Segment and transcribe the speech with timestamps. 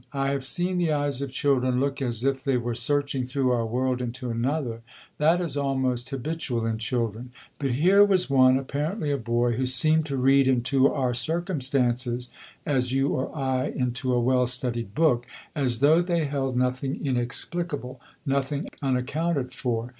[0.13, 3.67] I have seen the eyes of children look as if they were searching through our
[3.67, 4.81] world into another;
[5.19, 7.31] that is almost habitual in children.
[7.59, 12.31] But here was one, apparently a boy, who seemed to read into our circumstances
[12.65, 18.01] (as you or I into a well studied book) as though they held nothing inexplicable,
[18.25, 19.89] nothing unaccounted for.